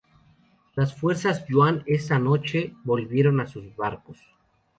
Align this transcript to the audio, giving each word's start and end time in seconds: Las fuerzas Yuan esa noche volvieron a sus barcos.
Las 0.73 0.95
fuerzas 0.95 1.45
Yuan 1.47 1.83
esa 1.85 2.17
noche 2.17 2.73
volvieron 2.83 3.39
a 3.39 3.45
sus 3.45 3.75
barcos. 3.75 4.17